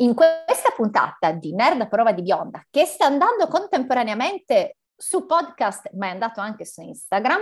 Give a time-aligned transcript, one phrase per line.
[0.00, 5.90] In questa puntata di Nerd a prova di bionda, che sta andando contemporaneamente su podcast,
[5.92, 7.40] ma è andato anche su Instagram,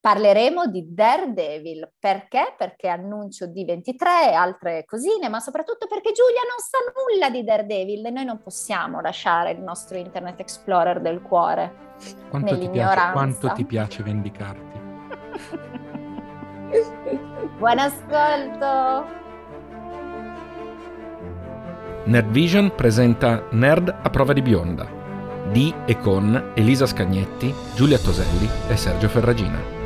[0.00, 1.92] parleremo di Daredevil.
[1.98, 2.54] Perché?
[2.56, 7.44] Perché annuncio di 23 e altre cosine, ma soprattutto perché Giulia non sa nulla di
[7.44, 11.96] Daredevil e noi non possiamo lasciare il nostro Internet Explorer del cuore.
[12.30, 14.80] Quanto, ti piace, quanto ti piace vendicarti?
[17.58, 19.23] Buon ascolto!
[22.06, 25.02] Nerdvision presenta Nerd a prova di bionda
[25.50, 29.82] di e con Elisa Scagnetti, Giulia Toselli e Sergio Ferragina.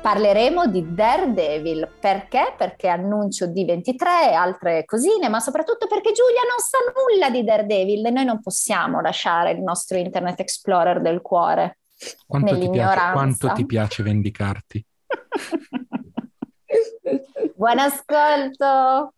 [0.00, 2.54] Parleremo di Daredevil perché?
[2.56, 7.44] Perché annuncio di 23 e altre cosine, ma soprattutto perché Giulia non sa nulla di
[7.44, 11.77] Daredevil e noi non possiamo lasciare il nostro Internet Explorer del cuore.
[12.26, 14.84] Quanto ti, piace, quanto ti piace vendicarti?
[17.56, 19.12] Buon ascolto!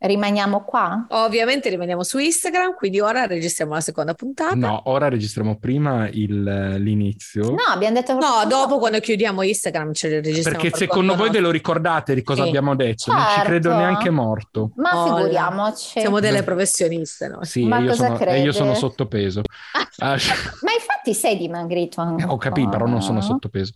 [0.00, 1.06] Rimaniamo qua?
[1.08, 4.54] Ovviamente rimaniamo su Instagram, quindi ora registriamo la seconda puntata.
[4.54, 7.50] No, ora registriamo prima il, l'inizio.
[7.50, 8.12] No, abbiamo detto...
[8.12, 10.60] No, dopo quando chiudiamo Instagram ce registriamo.
[10.60, 12.48] Perché secondo voi ve lo ricordate di cosa sì.
[12.48, 13.10] abbiamo detto?
[13.10, 13.18] Certo.
[13.18, 13.48] Non ci certo.
[13.48, 14.70] credo neanche morto.
[14.76, 15.98] Ma oh, figuriamoci.
[15.98, 17.42] Siamo delle professioniste no?
[17.42, 19.42] Sì, Ma io sono, e io sono sottopeso.
[19.98, 22.24] Ma infatti sei dimagrito anche.
[22.24, 23.72] Ho capito, però non sono sottopeso.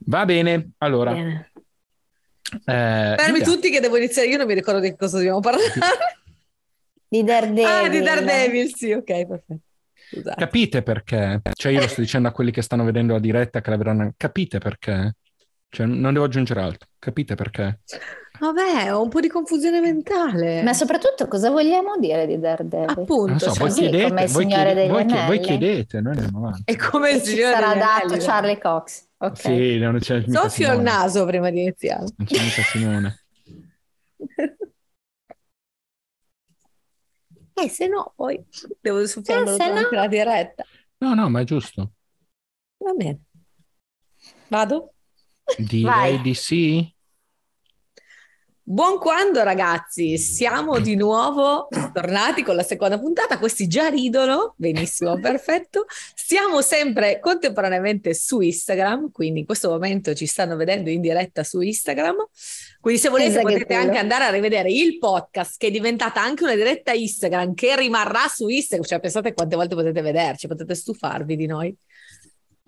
[0.00, 1.12] Va bene, allora...
[1.12, 1.52] Bene.
[2.52, 5.72] Eh, Fermi tutti che devo iniziare, io non mi ricordo di cosa dobbiamo parlare.
[7.10, 7.64] Di Daredevil.
[7.64, 9.60] Ah, di Daredevil, sì, ok, perfetto.
[10.10, 10.40] Scusate.
[10.40, 11.40] Capite perché?
[11.52, 14.12] Cioè io lo sto dicendo a quelli che stanno vedendo la diretta che la vedranno.
[14.16, 15.16] Capite perché?
[15.70, 16.88] Cioè non devo aggiungere altro.
[16.98, 17.80] Capite perché?
[18.38, 20.62] Vabbè, ho un po' di confusione mentale.
[20.62, 23.00] Ma soprattutto cosa vogliamo dire di Daredevil?
[23.00, 26.62] Appunto, so, voi, chiedete, come il voi, chiedete, voi, voi chiedete, noi andiamo avanti.
[26.64, 29.06] È come il signore sarà dato Charlie Cox.
[29.18, 29.72] Okay.
[29.72, 32.06] Sì, non c'è Soffio il naso prima di iniziare.
[32.16, 33.24] Non c'è mica Simone.
[37.54, 38.40] eh, se no, poi
[38.80, 40.00] devo soffiarlo eh, durante no?
[40.00, 40.64] la diretta.
[40.98, 41.92] No, no, ma è giusto.
[42.76, 43.22] Va bene.
[44.46, 44.92] Vado?
[45.56, 46.20] Direi Vai.
[46.20, 46.96] di sì.
[48.70, 55.16] Buon quando ragazzi, siamo di nuovo tornati con la seconda puntata, questi già ridono, benissimo,
[55.18, 55.86] perfetto.
[56.14, 61.62] Siamo sempre contemporaneamente su Instagram, quindi in questo momento ci stanno vedendo in diretta su
[61.62, 62.16] Instagram,
[62.78, 66.44] quindi se volete esatto potete anche andare a rivedere il podcast che è diventata anche
[66.44, 71.36] una diretta Instagram che rimarrà su Instagram, cioè pensate quante volte potete vederci, potete stufarvi
[71.36, 71.74] di noi.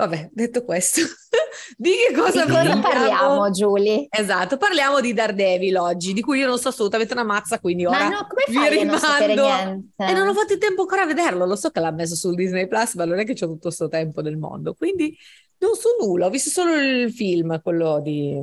[0.00, 1.03] Vabbè, detto questo,
[1.77, 4.06] di che cosa, di cosa parliamo, Giulia?
[4.09, 7.99] Esatto, parliamo di Daredevil oggi, di cui io non so assolutamente una mazza, quindi ora
[7.99, 9.93] ma no, come fai vi rimando.
[9.97, 12.34] E non ho fatto il tempo ancora a vederlo, lo so che l'ha messo sul
[12.34, 15.15] Disney Plus, ma non è che c'è tutto questo tempo del mondo, quindi
[15.59, 18.41] non so nulla, ho visto solo il film, quello di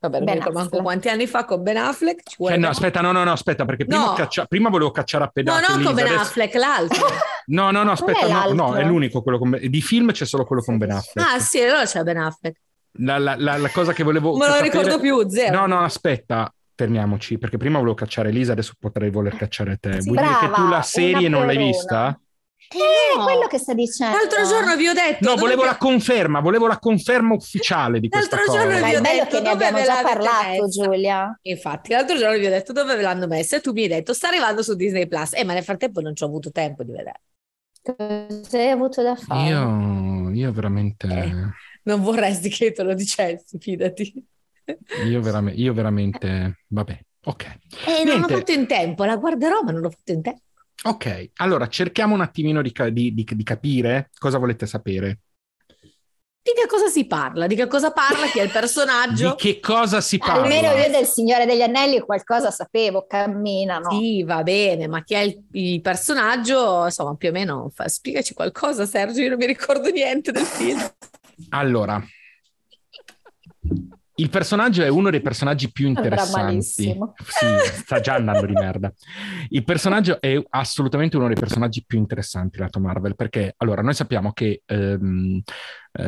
[0.00, 2.22] Vabbè, non mi ricordo manco quanti anni fa con Ben Affleck.
[2.22, 4.12] Cioè, no, aspetta, no, no, no, aspetta, perché prima, no.
[4.12, 4.44] caccia...
[4.44, 5.60] prima volevo cacciare a pedate.
[5.66, 7.04] No, non con Ben Affleck, l'altro.
[7.48, 10.44] no, no, no, aspetta, è no, no, è l'unico quello con Di film c'è solo
[10.44, 11.28] quello con Ben Affleck.
[11.28, 12.60] Ah, sì, allora c'è Ben Affleck.
[13.00, 14.36] La, la, la, la cosa che volevo...
[14.36, 15.60] Non lo ricordo più, zero.
[15.60, 20.00] No, no, aspetta, fermiamoci, perché prima volevo cacciare Elisa, adesso potrei voler cacciare te.
[20.00, 22.18] Sì, Vuoi brava, dire che tu la serie non l'hai vista?
[22.70, 23.24] Eh, no.
[23.24, 24.16] quello che sta dicendo.
[24.16, 25.26] L'altro giorno vi ho detto.
[25.26, 25.68] No, volevo che...
[25.68, 28.66] la conferma, volevo la conferma ufficiale di questa l'altro cosa.
[28.66, 30.66] L'altro giorno vi ho detto che ne abbiamo già parlato, messa.
[30.66, 31.38] Giulia.
[31.42, 34.12] Infatti, l'altro giorno vi ho detto dove ve l'hanno messa e tu mi hai detto
[34.12, 35.32] sta arrivando su Disney Plus.
[35.34, 37.22] Eh, ma nel frattempo non ci ho avuto tempo di vedere.
[37.96, 39.48] Cosa hai avuto da fare?
[39.48, 41.06] Io, io veramente.
[41.06, 41.34] Eh,
[41.84, 44.12] non vorresti che te lo dicessi, fidati.
[45.06, 46.60] Io, vera- io veramente.
[46.66, 47.44] Vabbè, ok.
[47.86, 50.42] Eh, non l'ho fatto in tempo, la guarderò, ma non l'ho fatto in tempo.
[50.84, 55.20] Ok, allora cerchiamo un attimino di, di, di, di, capire cosa volete sapere.
[56.40, 57.46] Di che cosa si parla?
[57.46, 58.26] Di che cosa parla?
[58.26, 59.30] Chi è il personaggio?
[59.30, 60.42] di che cosa si parla?
[60.42, 63.90] Almeno io del Signore degli Anelli qualcosa sapevo, camminano.
[63.90, 66.84] Sì, va bene, ma chi è il, il personaggio?
[66.84, 70.80] Insomma, più o meno, fa, spiegaci qualcosa Sergio, io non mi ricordo niente del film.
[71.50, 72.02] Allora,
[74.18, 76.96] il personaggio è uno dei personaggi più interessanti.
[77.24, 78.92] Sì, sta già andando di merda.
[79.48, 84.32] Il personaggio è assolutamente uno dei personaggi più interessanti lato Marvel, perché allora noi sappiamo
[84.32, 85.40] che um,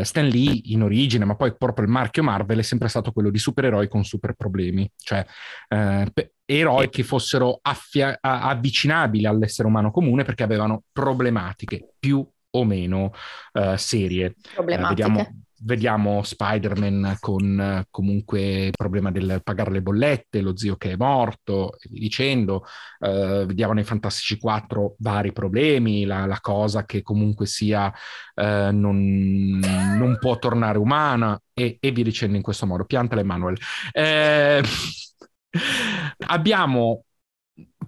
[0.02, 3.38] Stan Lee in origine, ma poi proprio il marchio Marvel è sempre stato quello di
[3.38, 5.24] supereroi con super problemi, cioè
[5.68, 6.04] uh,
[6.44, 13.12] eroi che fossero affia- avvicinabili all'essere umano comune perché avevano problematiche più o meno
[13.52, 14.34] uh, serie.
[14.52, 15.02] Problematiche.
[15.02, 20.96] vediamo vediamo Spider-Man con comunque il problema del pagare le bollette, lo zio che è
[20.96, 22.64] morto, dicendo.
[22.98, 27.86] Uh, vediamo nei Fantastici 4 vari problemi, la, la cosa che comunque sia
[28.34, 32.84] uh, non, non, può tornare umana e, e via dicendo in questo modo.
[32.84, 33.56] Piantala Emanuel.
[33.92, 34.62] Eh,
[36.26, 37.04] abbiamo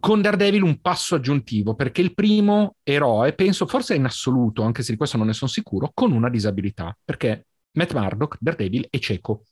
[0.00, 4.90] con Daredevil un passo aggiuntivo, perché il primo eroe, penso forse in assoluto, anche se
[4.90, 9.44] di questo non ne sono sicuro, con una disabilità, perché Matt Murdock, Daredevil, è cieco.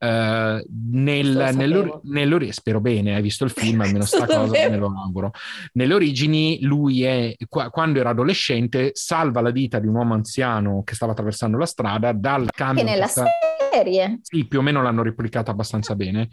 [0.00, 4.92] Uh, nel, nell'or- nell'or- spero bene, hai visto il film, almeno sta cosa me lo
[4.96, 5.32] auguro.
[5.72, 10.82] Nelle origini, lui è, qua, quando era adolescente, salva la vita di un uomo anziano
[10.84, 12.84] che stava attraversando la strada dal camion.
[12.84, 13.24] Che nella sta...
[13.72, 14.20] serie.
[14.22, 16.28] Sì, più o meno l'hanno replicato abbastanza bene.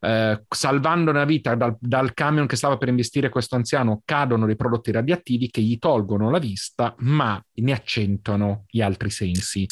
[0.00, 4.56] Uh, salvando la vita dal, dal, camion che stava per investire questo anziano, cadono dei
[4.56, 9.66] prodotti radioattivi che gli tolgono la vista, ma ne accentuano gli altri sensi.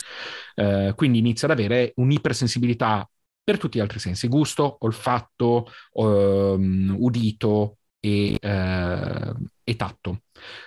[0.55, 3.09] Uh, quindi inizia ad avere un'ipersensibilità
[3.49, 9.35] per tutti gli altri sensi, gusto, olfatto, um, udito e, uh,
[9.65, 10.25] e tatto.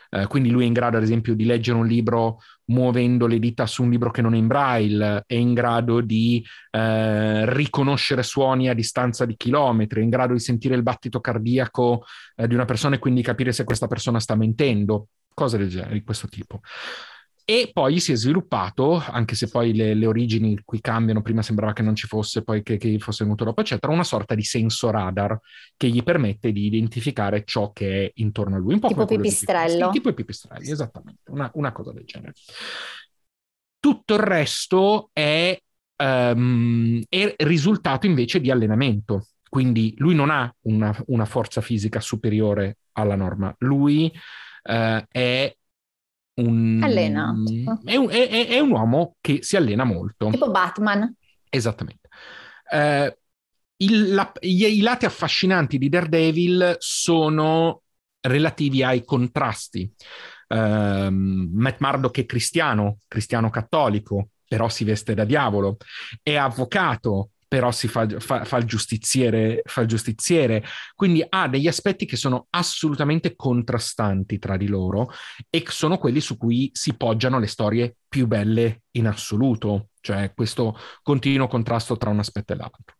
[0.10, 2.39] Uh, quindi lui è in grado, ad esempio, di leggere un libro
[2.72, 6.44] muovendo le dita su un libro che non è in braille, è in grado di
[6.72, 12.04] uh, riconoscere suoni a distanza di chilometri, è in grado di sentire il battito cardiaco
[12.36, 16.04] di una persona e quindi capire se questa persona sta mentendo, cose del genere, di
[16.04, 16.62] questo tipo.
[17.44, 21.74] E poi si è sviluppato, anche se poi le, le, origini qui cambiano, prima sembrava
[21.74, 24.90] che non ci fosse, poi che, che, fosse venuto dopo, eccetera, una sorta di senso
[24.90, 25.40] radar
[25.76, 28.74] che gli permette di identificare ciò che è intorno a lui.
[28.74, 29.88] Un po' tipo pipistrello.
[29.88, 32.34] Sì, tipo i pipistrelli, esattamente, una, una, cosa del genere.
[33.80, 35.60] Tutto il resto è,
[36.04, 39.28] um, è risultato invece di allenamento.
[39.50, 44.12] Quindi lui non ha una, una forza fisica superiore alla norma, lui
[44.64, 45.56] uh, è
[46.42, 46.82] un...
[46.84, 47.34] Allena.
[47.84, 50.30] È un, è, è un, uomo che si allena molto.
[50.30, 51.14] Tipo Batman.
[51.50, 52.10] Esattamente.
[52.72, 53.18] Eh,
[53.78, 57.84] il, la, i, I lati affascinanti di Daredevil sono
[58.22, 59.92] relativi ai contrasti.
[60.48, 65.78] Uh, Matt Murdock è cristiano, cristiano cattolico, però si veste da diavolo,
[66.22, 70.63] è avvocato, però si fa, fa, fa, il giustiziere, fa il giustiziere,
[70.95, 75.09] quindi ha degli aspetti che sono assolutamente contrastanti tra di loro
[75.50, 80.77] e sono quelli su cui si poggiano le storie più belle in assoluto, cioè questo
[81.01, 82.95] continuo contrasto tra un aspetto e l'altro.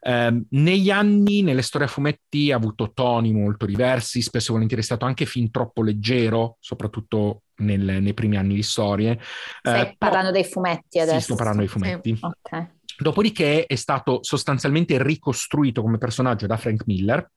[0.00, 4.82] Eh, negli anni, nelle storie a fumetti, ha avuto toni molto diversi, spesso e volentieri
[4.82, 9.18] è stato anche fin troppo leggero, soprattutto nel, nei primi anni di storie.
[9.60, 11.18] Stai eh, parlando dei fumetti adesso?
[11.18, 12.14] Sì, sto parlando dei fumetti.
[12.14, 12.22] Sì.
[12.22, 12.73] Ok.
[12.96, 17.30] Dopodiché è stato sostanzialmente ricostruito come personaggio da Frank Miller,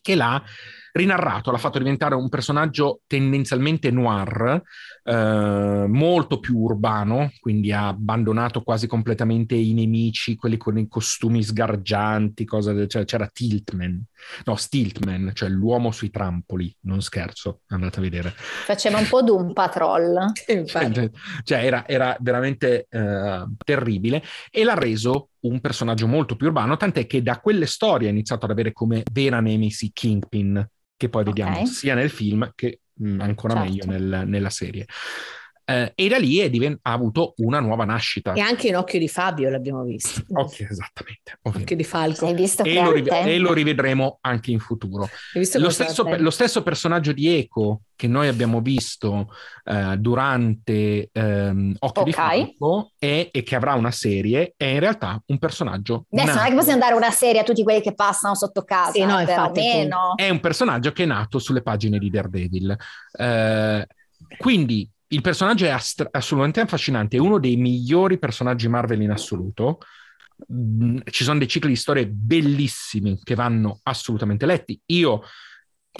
[0.00, 0.42] che l'ha
[0.92, 4.62] rinarrato, l'ha fatto diventare un personaggio tendenzialmente noir,
[5.04, 11.42] eh, molto più urbano, quindi ha abbandonato quasi completamente i nemici, quelli con i costumi
[11.42, 14.04] sgargianti, cosa, cioè, c'era Tiltman,
[14.44, 18.32] no, Stiltman, cioè l'uomo sui trampoli, non scherzo, andate a vedere.
[18.36, 20.32] Faceva un po' Doom Patrol.
[20.66, 21.10] cioè,
[21.42, 24.22] cioè era, era, veramente eh, terribile.
[24.50, 28.44] E l'ha reso un personaggio molto più urbano, tant'è che da quelle storie ha iniziato
[28.44, 30.64] ad avere come vera nemesi Kingpin,
[31.02, 31.66] che poi vediamo okay.
[31.66, 33.68] sia nel film che mh, ancora certo.
[33.68, 34.86] meglio nel, nella serie.
[35.64, 38.32] Eh, e da lì divent- ha avuto una nuova nascita.
[38.32, 40.22] E anche in Occhio di Fabio l'abbiamo visto.
[40.34, 41.38] Occhio, esattamente.
[41.42, 41.62] Ovviamente.
[41.62, 42.26] Occhio di Falco.
[42.26, 45.08] Hai visto e, lo riv- e lo rivedremo anche in futuro.
[45.34, 49.28] Lo stesso, lo stesso, personaggio di Eco che noi abbiamo visto
[49.64, 52.04] uh, durante um, Occhio okay.
[52.04, 56.38] di Falco e, e, che avrà una serie è in realtà un personaggio Adesso nato.
[56.38, 58.90] non è che possiamo dare una serie a tutti quelli che passano sotto casa.
[58.90, 62.76] Sì, no, infatti, è un personaggio che è nato sulle pagine di Daredevil.
[63.12, 63.82] Uh,
[64.36, 69.78] quindi il personaggio è ast- assolutamente affascinante, è uno dei migliori personaggi Marvel in assoluto.
[70.52, 74.80] Mm, ci sono dei cicli di storie bellissimi che vanno assolutamente letti.
[74.86, 75.22] Io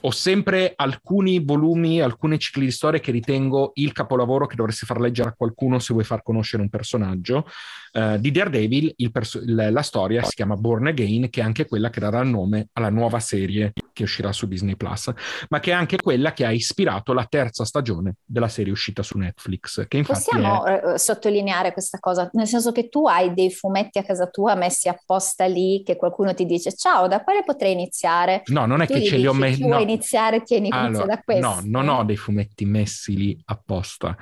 [0.00, 4.98] ho sempre alcuni volumi, alcuni cicli di storie che ritengo il capolavoro che dovresti far
[4.98, 7.46] leggere a qualcuno se vuoi far conoscere un personaggio.
[7.92, 12.00] Uh, di Daredevil, perso- la storia si chiama Born Again, che è anche quella che
[12.00, 15.12] darà il nome alla nuova serie che uscirà su Disney Plus,
[15.50, 19.18] ma che è anche quella che ha ispirato la terza stagione della serie uscita su
[19.18, 19.86] Netflix.
[19.86, 20.94] Che infatti Possiamo è...
[20.94, 24.88] Eh, sottolineare questa cosa, nel senso che tu hai dei fumetti a casa tua messi
[24.88, 28.40] apposta lì, che qualcuno ti dice ciao, da quale potrei iniziare?
[28.46, 29.66] No, non è che ce li ho messi.
[29.66, 31.46] No, iniziare, tieni allora, da questo.
[31.46, 34.16] No, non ho dei fumetti messi lì apposta.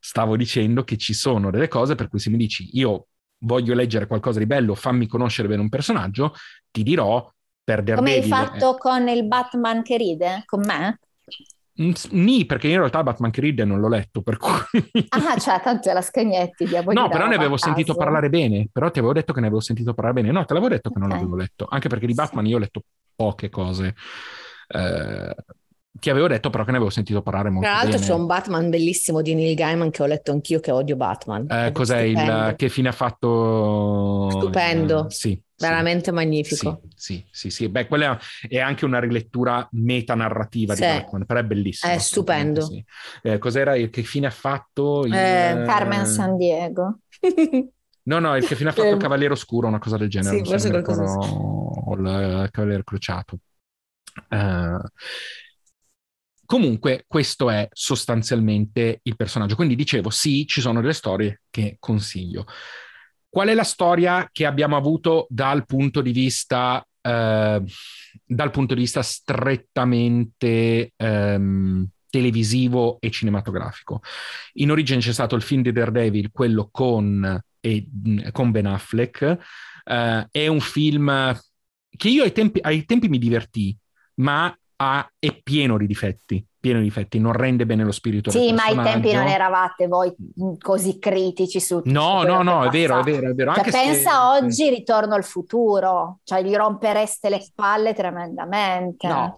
[0.00, 3.08] Stavo dicendo che ci sono delle cose per cui se mi dici io
[3.40, 6.34] voglio leggere qualcosa di bello, fammi conoscere bene un personaggio,
[6.70, 7.30] ti dirò
[7.62, 10.42] per Come hai fatto con il Batman che ride?
[10.46, 10.98] Con me?
[12.10, 14.50] Nì, perché in realtà Batman che ride non l'ho letto, per cui...
[15.10, 19.12] Ah, cioè, tanto la scagnetti No, però ne avevo sentito parlare bene, però ti avevo
[19.12, 20.32] detto che ne avevo sentito parlare bene.
[20.32, 21.08] No, te l'avevo detto che okay.
[21.08, 22.50] non l'avevo letto, anche perché di Batman sì.
[22.50, 22.82] io ho letto
[23.14, 23.94] poche cose.
[24.68, 25.34] Eh,
[25.98, 28.70] ti avevo detto però che ne avevo sentito parlare molto Tra l'altro c'è un Batman
[28.70, 31.46] bellissimo di Neil Gaiman che ho letto anch'io che odio Batman.
[31.50, 32.54] Eh, cos'è il...
[32.56, 34.28] che fine ha fatto?
[34.30, 35.06] Stupendo.
[35.06, 35.42] Eh, sì.
[35.56, 36.82] Veramente sì, magnifico.
[36.94, 37.68] Sì, sì, sì, sì.
[37.68, 40.82] Beh, quella è anche una rilettura metanarrativa sì.
[40.82, 41.92] di Batman, però è bellissimo.
[41.92, 42.64] È stupendo.
[42.64, 42.84] Sì.
[43.22, 45.02] Eh, cos'era il che fine ha fatto?
[45.04, 45.12] Il...
[45.12, 47.00] Eh, Carmen San Diego.
[48.08, 50.38] No, no, il che fine ha fatto il Cavaliere Oscuro, una cosa del genere.
[50.38, 53.38] Sì, forse qualcosa O il Cavaliere Crociato.
[54.30, 54.82] Uh,
[56.48, 59.54] Comunque, questo è sostanzialmente il personaggio.
[59.54, 62.46] Quindi dicevo, sì, ci sono delle storie che consiglio.
[63.28, 67.62] Qual è la storia che abbiamo avuto dal punto di vista, eh,
[68.50, 74.00] punto di vista strettamente ehm, televisivo e cinematografico?
[74.54, 77.88] In origine c'è stato il film di Daredevil, quello con, e,
[78.32, 79.38] con Ben Affleck.
[79.84, 81.38] Eh, è un film
[81.94, 83.76] che io ai tempi, ai tempi mi divertì,
[84.18, 88.52] ma ha, è pieno di difetti, pieno di difetti, non rende bene lo spirito sì,
[88.52, 90.14] ma ai tempi non eravate voi
[90.60, 93.54] così critici su No, no, no, è vero, è vero, è vero.
[93.54, 94.44] Cioè, pensa se...
[94.44, 99.08] oggi Ritorno al futuro, cioè gli rompereste le palle tremendamente.
[99.08, 99.36] No.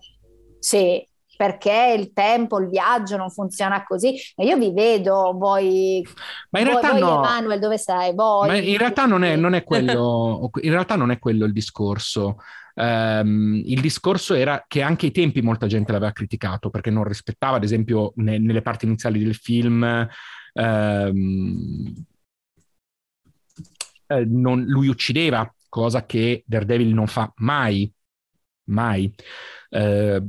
[0.58, 1.02] Sì,
[1.40, 4.14] perché il tempo, il viaggio non funziona così.
[4.36, 6.06] E io vi vedo, voi,
[6.50, 7.24] ma in realtà voi, no.
[7.24, 8.14] Emanuel, dove sei?
[8.14, 11.52] Voi, ma in realtà non è, non è quello, in realtà non è quello il
[11.54, 12.36] discorso.
[12.74, 17.56] Um, il discorso era che anche ai tempi molta gente l'aveva criticato perché non rispettava,
[17.56, 20.08] ad esempio, ne, nelle parti iniziali del film.
[20.52, 22.04] Um,
[24.06, 27.90] eh, non, lui uccideva, cosa che Daredevil non fa mai,
[28.64, 29.12] mai.
[29.70, 30.28] Uh,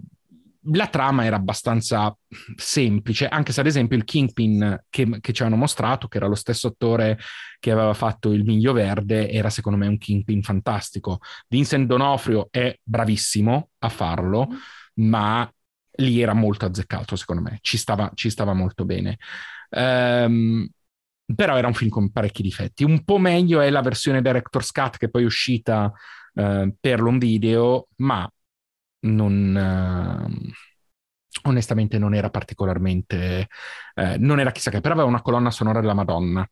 [0.66, 2.16] la trama era abbastanza
[2.56, 6.36] semplice, anche se ad esempio il Kingpin che, che, ci hanno mostrato, che era lo
[6.36, 7.18] stesso attore
[7.60, 11.20] che aveva fatto il Miglio Verde, era secondo me un Kingpin fantastico.
[11.48, 14.50] Vincent Donofrio è bravissimo a farlo,
[14.96, 15.52] ma
[15.96, 19.18] lì era molto azzeccato secondo me, ci stava, ci stava molto bene.
[19.70, 20.68] Um,
[21.34, 22.84] però era un film con parecchi difetti.
[22.84, 25.92] Un po' meglio è la versione Director's Cut che poi è uscita
[26.34, 28.30] uh, per l'on video, ma
[29.02, 30.30] non...
[30.30, 33.48] Uh, onestamente non era particolarmente...
[33.96, 36.48] Eh, non era chissà che, però aveva una colonna sonora della Madonna.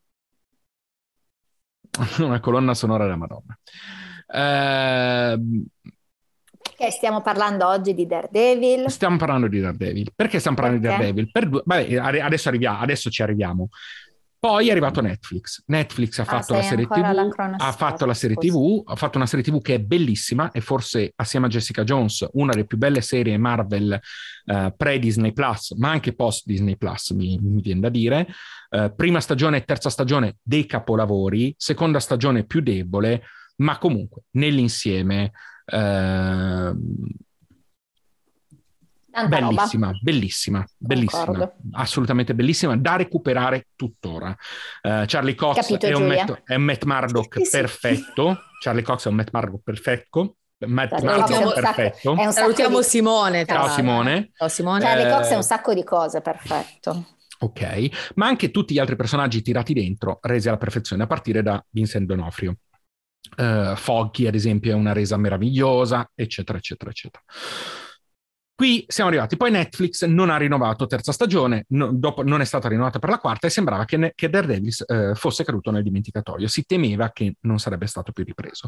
[2.19, 3.59] una colonna sonora della Madonna.
[4.31, 5.39] Eh,
[6.79, 8.89] perché stiamo parlando oggi di Daredevil?
[8.89, 10.11] Stiamo parlando di Daredevil.
[10.15, 10.95] Perché stiamo parlando Perché?
[10.95, 11.31] di Daredevil?
[11.31, 11.61] Per due...
[11.65, 13.67] Vabbè, adesso, arriviamo, adesso ci arriviamo.
[14.39, 15.63] Poi è arrivato Netflix.
[15.65, 19.27] Netflix ha ah, fatto la serie TV, ha fatto la serie TV, ha fatto una
[19.27, 23.01] serie TV che è bellissima e forse assieme a Jessica Jones una delle più belle
[23.01, 23.99] serie Marvel
[24.45, 28.27] uh, pre-Disney Plus, ma anche post-Disney Plus, mi, mi viene da dire.
[28.69, 33.23] Uh, prima stagione e terza stagione dei capolavori, seconda stagione più debole,
[33.57, 35.33] ma comunque nell'insieme
[35.65, 36.79] uh,
[39.21, 39.99] Tanta bellissima, roba.
[40.01, 41.55] bellissima, bellissima, Concordo.
[41.73, 44.29] assolutamente bellissima, da recuperare tuttora.
[44.81, 48.39] Uh, Charlie Cox è un, Matt, è un, Matt, Murdock sì, perfetto, sì.
[48.63, 52.15] Charlie Cox è un Matt Murdock perfetto, Matt Murdock perfetto.
[52.15, 52.85] Sacco, Salutiamo di...
[52.85, 53.45] Simone.
[53.45, 54.31] Ciao Simone.
[54.33, 54.79] Ciao Simone.
[54.81, 55.11] Charlie eh...
[55.11, 57.05] Cox è un sacco di cose, perfetto.
[57.41, 61.63] Ok, ma anche tutti gli altri personaggi tirati dentro, resi alla perfezione, a partire da
[61.69, 62.55] Vincent D'Onofrio.
[63.37, 67.23] Uh, Foggy, ad esempio, è una resa meravigliosa, eccetera, eccetera, eccetera.
[68.59, 72.67] Qui siamo arrivati, poi Netflix non ha rinnovato terza stagione, no, dopo non è stata
[72.67, 76.45] rinnovata per la quarta e sembrava che, ne, che Daredevil eh, fosse caduto nel dimenticatoio,
[76.49, 78.67] si temeva che non sarebbe stato più ripreso.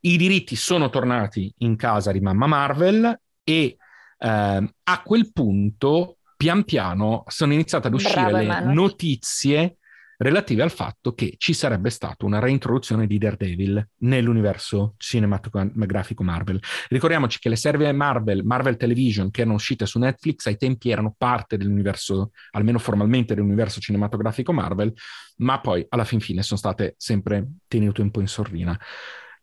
[0.00, 3.76] I diritti sono tornati in casa di mamma Marvel e
[4.16, 8.72] eh, a quel punto pian piano sono iniziate ad uscire Bravo, le Emanuele.
[8.72, 9.76] notizie
[10.20, 16.60] relative al fatto che ci sarebbe stata una reintroduzione di Daredevil nell'universo cinematografico Marvel.
[16.88, 21.14] Ricordiamoci che le serie Marvel, Marvel Television, che erano uscite su Netflix, ai tempi erano
[21.16, 24.92] parte dell'universo, almeno formalmente dell'universo cinematografico Marvel,
[25.36, 28.78] ma poi alla fin fine sono state sempre tenute un po' in sordina.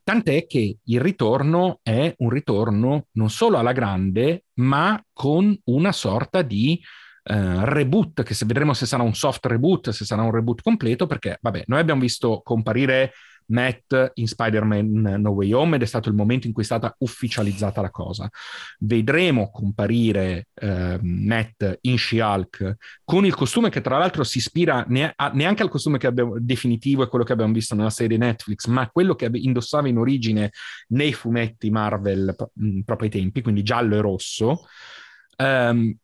[0.03, 6.43] Tant'è che il ritorno è un ritorno non solo alla grande, ma con una sorta
[6.43, 6.79] di
[7.29, 11.07] Uh, reboot, che se vedremo se sarà un soft reboot, se sarà un reboot completo,
[11.07, 13.11] perché vabbè, noi abbiamo visto comparire
[13.47, 16.93] Matt in Spider-Man No Way Home ed è stato il momento in cui è stata
[16.99, 18.29] ufficializzata la cosa.
[18.79, 25.13] Vedremo comparire uh, Matt in She-Hulk con il costume che tra l'altro si ispira ne-
[25.15, 28.89] a- neanche al costume abbiamo definitivo e quello che abbiamo visto nella serie Netflix, ma
[28.89, 30.51] quello che indossava in origine
[30.89, 34.65] nei fumetti Marvel mh, proprio ai tempi, quindi giallo e rosso.
[35.37, 35.95] Um,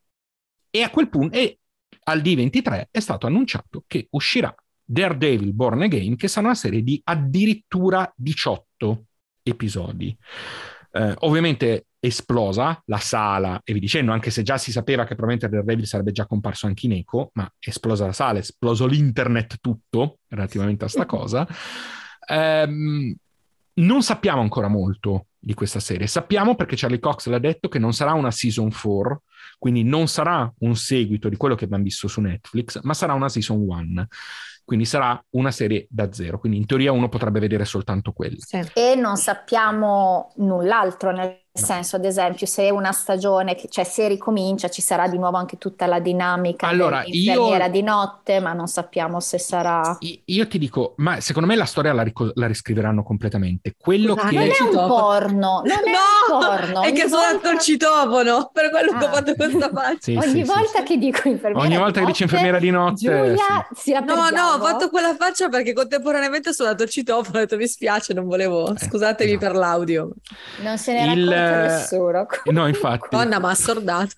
[0.76, 1.60] E a quel punto, e
[2.06, 4.54] al D23 è stato annunciato che uscirà
[4.84, 9.04] Daredevil Born Again, che sarà una serie di addirittura 18
[9.44, 10.18] episodi.
[10.92, 15.48] Eh, ovviamente esplosa la sala e vi dicendo, anche se già si sapeva che probabilmente
[15.48, 20.86] Daredevil sarebbe già comparso anche in eco, ma esplosa la sala, esploso l'internet tutto relativamente
[20.86, 21.48] a sta cosa.
[22.28, 23.16] Um,
[23.76, 26.08] non sappiamo ancora molto di questa serie.
[26.08, 29.24] Sappiamo perché Charlie Cox l'ha detto che non sarà una season 4,
[29.64, 33.30] quindi non sarà un seguito di quello che abbiamo visto su Netflix, ma sarà una
[33.30, 34.08] season 1
[34.66, 38.36] quindi sarà una serie da zero, quindi in teoria uno potrebbe vedere soltanto quella.
[38.40, 38.62] Sì.
[38.74, 41.68] E non sappiamo null'altro, nel No.
[41.68, 45.86] senso, ad esempio, se una stagione, cioè se ricomincia, ci sarà di nuovo anche tutta
[45.86, 49.96] la dinamica allora, dell'infermiera io, di notte, ma non sappiamo se sarà...
[50.26, 53.76] Io ti dico, ma secondo me la storia la, ric- la riscriveranno completamente.
[53.78, 54.36] Quello ma che...
[54.36, 56.82] Non è un porno, non è no, un porno.
[56.82, 57.40] È che volta...
[57.40, 58.98] sono il citofono, per quello ah.
[58.98, 59.12] che ho ah.
[59.12, 59.98] fatto questa faccia.
[60.00, 62.96] Sì, Ogni sì, volta sì, che dico infermiera Ogni volta che dici infermiera di notte...
[62.96, 67.42] Giulia, si No, no, ho fatto quella faccia perché contemporaneamente ho suonato il citofono e
[67.42, 68.74] ho detto mi spiace, non volevo...
[68.74, 69.46] Eh, Scusatemi esatto.
[69.46, 70.10] per l'audio.
[70.64, 71.42] Non se ne il...
[71.52, 72.26] nessuno.
[72.46, 73.08] No, infatti.
[73.16, 74.16] Donna, ma assordato.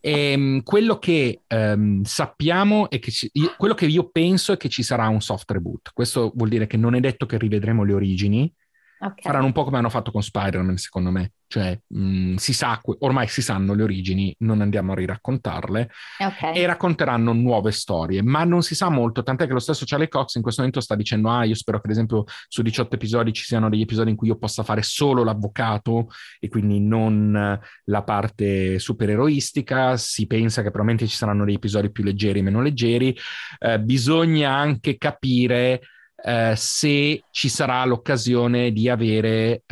[0.00, 4.56] E, ehm, quello che um, sappiamo è che ci, io, quello che io penso è
[4.56, 5.90] che ci sarà un soft reboot.
[5.92, 8.52] Questo vuol dire che non è detto che rivedremo le origini.
[9.00, 9.22] Okay.
[9.22, 11.32] Faranno un po' come hanno fatto con Spider-Man, secondo me.
[11.46, 16.54] Cioè, mh, si sa, ormai si sanno le origini, non andiamo a riraccontarle okay.
[16.54, 20.34] e racconteranno nuove storie, ma non si sa molto, tant'è che lo stesso Charlie Cox
[20.34, 23.44] in questo momento sta dicendo, ah, io spero che ad esempio su 18 episodi ci
[23.44, 28.78] siano degli episodi in cui io possa fare solo l'avvocato e quindi non la parte
[28.78, 33.16] supereroistica, si pensa che probabilmente ci saranno degli episodi più leggeri e meno leggeri,
[33.60, 35.80] eh, bisogna anche capire
[36.22, 39.62] eh, se ci sarà l'occasione di avere...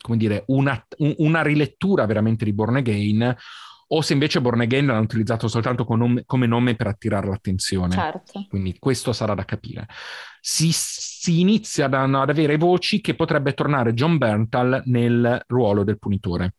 [0.00, 0.80] Come dire, una,
[1.16, 3.36] una rilettura veramente di Born Again
[3.88, 7.94] o se invece Born Again l'hanno utilizzato soltanto come nome, come nome per attirare l'attenzione.
[7.94, 8.46] Certo.
[8.48, 9.86] Quindi questo sarà da capire.
[10.40, 15.98] Si, si inizia ad, ad avere voci che potrebbe tornare John Berntal nel ruolo del
[15.98, 16.54] punitore.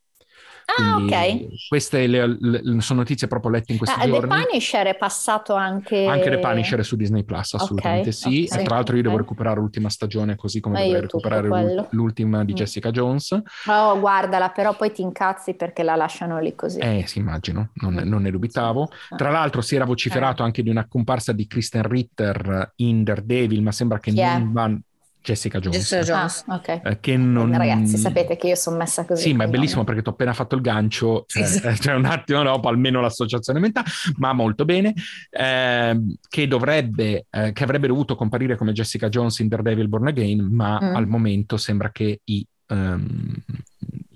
[0.77, 1.67] Ah, ok.
[1.67, 4.29] Queste le, le, sono notizie proprio lette in questi ah, giorni.
[4.29, 6.05] The Punisher è passato anche...
[6.05, 8.47] Anche The Punisher è su Disney Plus, assolutamente okay, sì.
[8.49, 8.61] Okay.
[8.61, 12.55] E tra l'altro io devo recuperare l'ultima stagione, così come dovrei recuperare l'ultima di mm.
[12.55, 13.41] Jessica Jones.
[13.67, 16.79] Oh, guardala, però poi ti incazzi perché la lasciano lì così.
[16.79, 18.89] Eh sì, immagino, non, non ne dubitavo.
[19.15, 20.45] Tra l'altro si era vociferato eh.
[20.45, 24.71] anche di una comparsa di Kristen Ritter in Daredevil, ma sembra che non va
[25.21, 25.77] Jessica Jones.
[25.77, 26.43] Jessica Jones.
[26.47, 26.81] Ah, okay.
[26.83, 27.55] eh, che non...
[27.55, 29.21] Ragazzi, sapete che io sono messa così.
[29.21, 31.81] Sì, ma è bellissimo perché ti ho appena fatto il gancio, cioè, sì, sì.
[31.81, 34.93] cioè un attimo dopo almeno l'associazione mentale, ma molto bene,
[35.29, 40.47] eh, che dovrebbe, eh, che avrebbe dovuto comparire come Jessica Jones in Daredevil Born Again,
[40.51, 40.95] ma mm.
[40.95, 43.33] al momento sembra che i, um,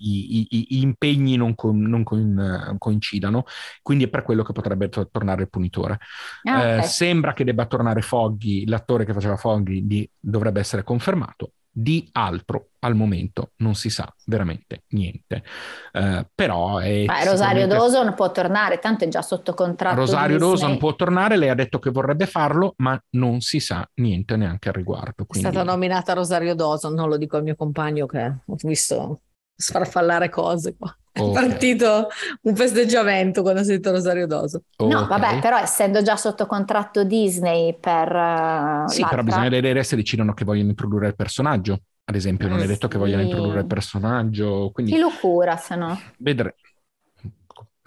[0.03, 3.45] i, i, i impegni non, con, non con, coincidano,
[3.81, 5.99] quindi è per quello che potrebbe to- tornare il punitore.
[6.43, 6.79] Ah, okay.
[6.79, 11.51] eh, sembra che debba tornare Foggy, l'attore che faceva Foggy di, dovrebbe essere confermato.
[11.75, 15.43] Di altro al momento non si sa veramente niente.
[15.91, 19.95] Uh, però è Beh, Rosario Dawson può tornare, tanto è già sotto contratto.
[19.95, 24.37] Rosario Dawson può tornare, lei ha detto che vorrebbe farlo, ma non si sa niente
[24.37, 25.25] neanche al riguardo.
[25.25, 25.47] Quindi...
[25.47, 29.21] È stata nominata Rosario Dawson, non lo dico al mio compagno che ho visto
[29.55, 30.95] sfarfallare cose qua.
[31.15, 31.29] Okay.
[31.29, 32.07] È partito
[32.41, 34.63] un festeggiamento quando ho sentito Rosario Doso.
[34.75, 34.93] Okay.
[34.93, 38.07] No, vabbè, però essendo già sotto contratto Disney per...
[38.07, 39.07] Uh, sì, l'altra...
[39.09, 41.81] però bisogna vedere se decidono che vogliono introdurre il personaggio.
[42.05, 42.93] Ad esempio, non eh, è detto sì.
[42.93, 44.71] che vogliono introdurre il personaggio.
[44.73, 44.91] Quindi...
[44.93, 45.99] Chi lo cura, se no?
[46.17, 46.55] Vedremo.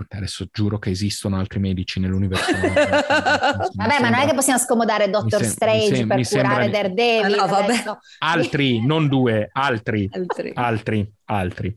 [0.09, 2.53] Adesso giuro che esistono altri medici nell'universo.
[2.61, 6.69] vabbè, ma non è che possiamo scomodare Doctor sem- Strange sem- per curare sembra...
[6.69, 7.39] Daredevil.
[7.39, 10.09] Ah, no, altri, non due, altri.
[10.13, 10.53] Altri.
[10.55, 11.13] Altri.
[11.25, 11.77] altri.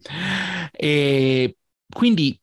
[0.72, 1.56] E
[1.90, 2.40] quindi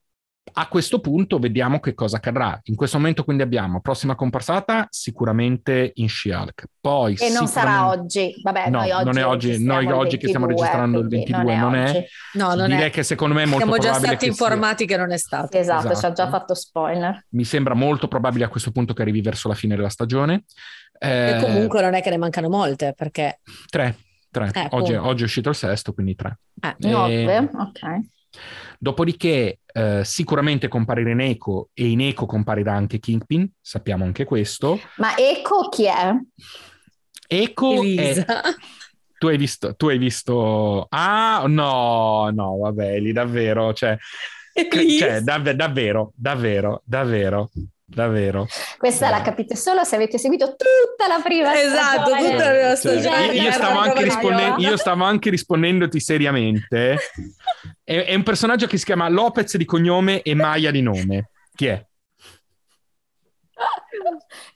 [0.58, 2.58] a questo punto vediamo che cosa accadrà.
[2.64, 6.64] In questo momento quindi abbiamo prossima comparsata sicuramente in She-Hulk.
[6.80, 8.34] Poi e non sarà oggi.
[8.42, 11.42] Vabbè, no, noi oggi non è oggi, noi oggi 22, che stiamo registrando il 22
[11.42, 11.58] non è.
[11.58, 12.06] Non è.
[12.32, 12.90] No, non Direi è.
[12.90, 14.86] che secondo me è molto Siamo probabile già stati informati sia...
[14.86, 15.58] che non è stato.
[15.58, 17.26] Esatto, esatto, ci ha già fatto spoiler.
[17.30, 20.44] Mi sembra molto probabile a questo punto che arrivi verso la fine della stagione.
[20.98, 21.36] Eh...
[21.36, 23.40] E comunque non è che ne mancano molte perché...
[23.68, 23.94] Tre.
[24.30, 24.50] Tre.
[24.54, 26.38] Eh, oggi, oggi, è uscito il sesto, quindi tre.
[26.60, 27.38] Eh, nove, e...
[27.38, 28.00] ok.
[28.78, 34.78] Dopodiché eh, sicuramente comparire in Eco e in Eco comparirà anche Kingpin, sappiamo anche questo.
[34.96, 36.12] Ma Eco chi è?
[37.26, 38.24] Eco è...
[39.18, 40.86] Tu hai visto, tu hai visto...
[40.90, 43.96] Ah, no, no, vabbè, lì davvero, cioè...
[44.98, 47.50] cioè dav- davvero, davvero, davvero.
[47.88, 48.48] Davvero.
[48.78, 52.30] Questa la capite solo se avete seguito tutta la prima esatto, stagione.
[52.30, 53.26] tutta la prima stagione.
[53.26, 56.98] Cioè, io, stavo anche risponde- io stavo anche rispondendoti seriamente.
[57.84, 61.30] È, è, un personaggio che si chiama Lopez di cognome e Maya di nome.
[61.54, 61.86] Chi è?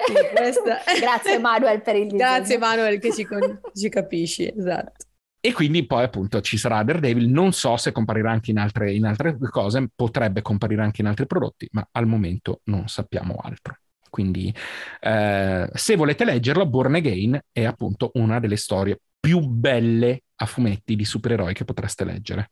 [0.07, 0.13] Sì.
[1.01, 2.19] Grazie Manuel per il disegno.
[2.19, 3.27] Grazie Manuel che ci,
[3.75, 5.07] ci capisci, esatto.
[5.43, 9.07] E quindi poi appunto ci sarà Daredevil, non so se comparirà anche in altre, in
[9.07, 13.79] altre cose, potrebbe comparire anche in altri prodotti, ma al momento non sappiamo altro.
[14.11, 14.55] Quindi
[15.01, 20.95] eh, se volete leggerlo, Born Again è appunto una delle storie più belle a fumetti
[20.97, 22.51] di supereroi che potreste leggere.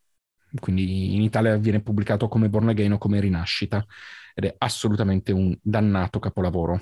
[0.59, 3.85] Quindi in Italia viene pubblicato come Born Again o come Rinascita
[4.35, 6.81] ed è assolutamente un dannato capolavoro.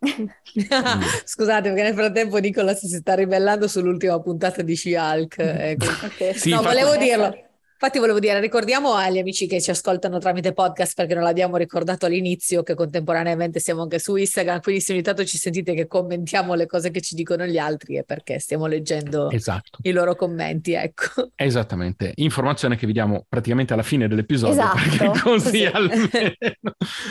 [1.24, 5.36] Scusate, perché nel frattempo Nicolas si sta ribellando sull'ultima puntata di She-Hulk.
[5.38, 5.86] Ecco.
[6.10, 6.34] Okay.
[6.34, 7.49] Sì, no, volevo dirlo.
[7.82, 12.04] Infatti volevo dire, ricordiamo agli amici che ci ascoltano tramite podcast perché non l'abbiamo ricordato
[12.04, 16.52] all'inizio che contemporaneamente siamo anche su Instagram, quindi se ogni tanto ci sentite che commentiamo
[16.52, 19.78] le cose che ci dicono gli altri è perché stiamo leggendo esatto.
[19.84, 21.30] i loro commenti, ecco.
[21.34, 25.64] Esattamente, informazione che vi diamo praticamente alla fine dell'episodio esatto, perché così, così.
[25.72, 26.34] almeno...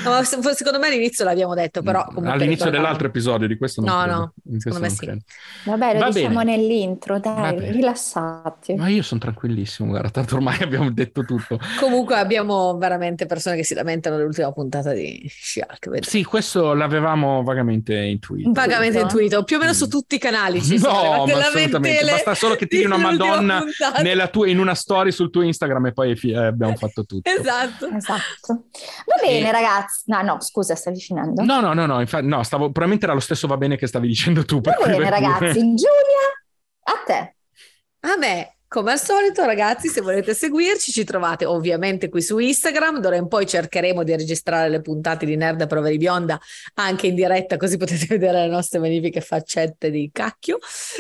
[0.04, 2.78] no, secondo me all'inizio l'abbiamo detto, però comunque All'inizio ricordiamo.
[2.86, 4.34] dell'altro episodio di questo non No, credo.
[4.44, 4.98] no, secondo me sì.
[4.98, 5.20] Credo.
[5.66, 6.58] Vabbè, lo Va diciamo bene.
[6.58, 8.76] nell'intro, dai, rilassati.
[8.76, 11.60] Ma io sono tranquillissimo, guarda, tanto ormai abbiamo detto tutto.
[11.80, 16.06] Comunque abbiamo veramente persone che si lamentano dell'ultima puntata di Shark.
[16.06, 18.52] Sì, questo l'avevamo vagamente intuito.
[18.52, 20.62] Vagamente intuito, più o meno su tutti i canali.
[20.62, 22.06] Ci no, ma assolutamente.
[22.10, 23.64] Basta solo che tiri una Madonna
[24.30, 27.30] tua, in una story sul tuo Instagram e poi eh, abbiamo fatto tutto.
[27.30, 27.88] Esatto.
[27.90, 28.66] esatto.
[29.06, 29.52] Va bene, e...
[29.52, 30.04] ragazzi.
[30.06, 31.44] No, no, scusa, stavi finendo?
[31.44, 34.08] No, no, no, no, infatti, no, stavo, probabilmente era lo stesso va bene che stavi
[34.08, 34.62] dicendo tu.
[34.62, 35.60] Va bene, ragazzi.
[35.76, 36.28] Giulia,
[36.84, 37.36] a te.
[38.02, 38.59] A me.
[38.70, 43.00] Come al solito, ragazzi, se volete seguirci, ci trovate ovviamente qui su Instagram.
[43.00, 46.40] D'ora in poi cercheremo di registrare le puntate di Nerd a Prova di Bionda
[46.76, 50.60] anche in diretta, così potete vedere le nostre magnifiche faccette di cacchio.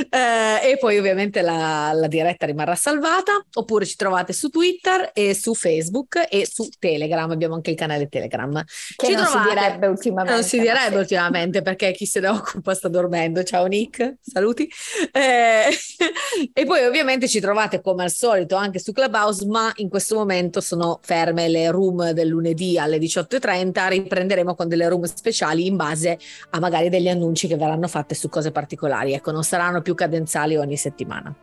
[0.09, 3.33] Eh, e poi, ovviamente, la, la, diretta rimarrà salvata.
[3.53, 7.29] Oppure ci trovate su Twitter e su Facebook e su Telegram.
[7.29, 8.63] Abbiamo anche il canale Telegram.
[8.63, 9.47] Che ci non trovate...
[9.47, 10.33] si direbbe ultimamente.
[10.33, 13.43] Non si direbbe ultimamente perché chi se ne occupa sta dormendo.
[13.43, 14.15] Ciao, Nick.
[14.23, 14.67] Saluti.
[15.11, 15.65] Eh,
[16.51, 20.15] e poi, ovviamente, ci trovate trovate come al solito anche su Clubhouse, ma in questo
[20.15, 23.89] momento sono ferme le room del lunedì alle 18.30.
[23.89, 26.17] Riprenderemo con delle room speciali in base
[26.51, 29.13] a magari degli annunci che verranno fatte su cose particolari.
[29.13, 31.33] Ecco, non saranno più cadenzali ogni settimana.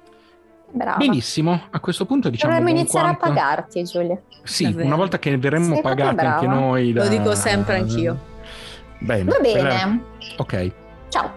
[0.69, 0.97] Brava.
[0.97, 2.53] Benissimo, a questo punto diciamo.
[2.53, 3.25] Dovremmo iniziare quanto...
[3.25, 4.19] a pagarti, Giulia.
[4.43, 6.93] Sì, una volta che verremo pagati anche noi.
[6.93, 7.05] Da...
[7.05, 8.35] Lo dico sempre anch'io.
[8.99, 9.25] Bene.
[9.25, 10.03] Va bene.
[10.39, 10.73] Ok.
[11.09, 11.33] Ciao.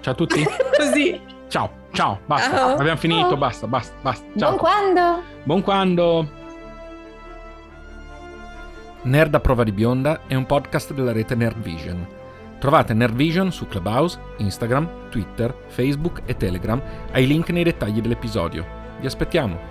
[0.00, 0.44] Ciao a tutti.
[0.76, 1.20] Così.
[1.48, 1.79] Ciao.
[1.92, 2.56] Ciao, basta.
[2.56, 2.76] Ciao.
[2.76, 4.26] Abbiamo finito, basta, basta, basta.
[4.36, 4.56] Ciao.
[4.56, 5.22] Buon quando?
[5.44, 6.28] Buon quando.
[9.02, 12.06] Nerd a prova di bionda è un podcast della rete Nerdvision.
[12.58, 16.80] Trovate Nerdvision su Clubhouse, Instagram, Twitter, Facebook e Telegram
[17.12, 18.66] ai link nei dettagli dell'episodio.
[19.00, 19.69] Vi aspettiamo.